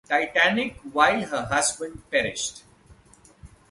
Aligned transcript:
Titanic 0.09 0.77
while 0.93 1.21
her 1.27 1.45
husband 1.45 2.01
perished. 2.09 2.63